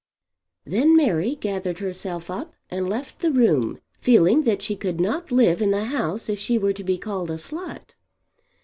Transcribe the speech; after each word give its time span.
Then 0.65 0.95
Mary 0.95 1.35
gathered 1.35 1.77
herself 1.77 2.31
up 2.31 2.55
and 2.71 2.89
left 2.89 3.19
the 3.19 3.29
room, 3.31 3.79
feeling 3.99 4.41
that 4.45 4.63
she 4.63 4.75
could 4.75 4.99
not 4.99 5.31
live 5.31 5.61
in 5.61 5.69
the 5.69 5.85
house 5.85 6.27
if 6.27 6.39
she 6.39 6.57
were 6.57 6.73
to 6.73 6.83
be 6.83 6.97
called 6.97 7.29
a 7.29 7.35
slut. 7.37 7.93